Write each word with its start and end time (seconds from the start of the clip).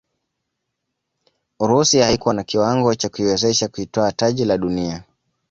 urusi 1.59 1.99
haikuwa 1.99 2.33
na 2.33 2.43
kiwango 2.43 2.95
cha 2.95 3.09
kuiwezesha 3.09 3.67
kutwaa 3.67 4.11
taji 4.11 4.45
la 4.45 4.57
dunia 4.57 5.03